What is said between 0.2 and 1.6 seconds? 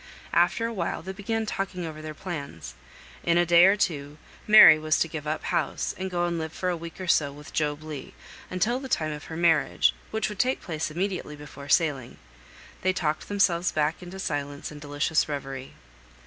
After a while they began